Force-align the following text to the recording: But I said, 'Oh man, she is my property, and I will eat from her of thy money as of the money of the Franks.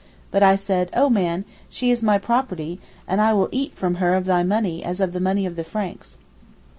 But 0.31 0.41
I 0.41 0.55
said, 0.55 0.89
'Oh 0.93 1.11
man, 1.11 1.45
she 1.69 1.91
is 1.91 2.01
my 2.01 2.17
property, 2.17 2.79
and 3.07 3.21
I 3.21 3.33
will 3.33 3.49
eat 3.51 3.75
from 3.75 3.97
her 4.01 4.15
of 4.15 4.25
thy 4.25 4.41
money 4.41 4.83
as 4.83 4.99
of 4.99 5.13
the 5.13 5.19
money 5.19 5.45
of 5.45 5.55
the 5.55 5.63
Franks. 5.63 6.17